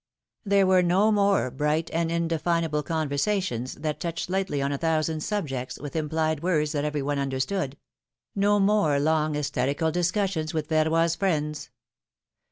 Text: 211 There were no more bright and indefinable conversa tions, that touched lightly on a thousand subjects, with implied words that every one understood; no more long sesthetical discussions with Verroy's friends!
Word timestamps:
211 0.45 0.49
There 0.49 0.65
were 0.65 0.81
no 1.05 1.11
more 1.11 1.51
bright 1.51 1.91
and 1.93 2.11
indefinable 2.11 2.81
conversa 2.81 3.39
tions, 3.39 3.75
that 3.75 3.99
touched 3.99 4.31
lightly 4.31 4.59
on 4.59 4.71
a 4.71 4.77
thousand 4.79 5.21
subjects, 5.21 5.77
with 5.77 5.95
implied 5.95 6.41
words 6.41 6.71
that 6.71 6.83
every 6.83 7.03
one 7.03 7.19
understood; 7.19 7.77
no 8.33 8.59
more 8.59 8.99
long 8.99 9.35
sesthetical 9.35 9.91
discussions 9.91 10.55
with 10.55 10.69
Verroy's 10.69 11.15
friends! 11.15 11.69